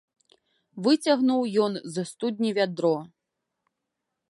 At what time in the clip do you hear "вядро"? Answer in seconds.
2.61-2.93